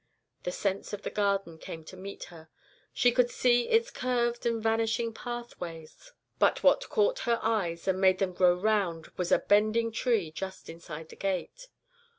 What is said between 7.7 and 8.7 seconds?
and made them grow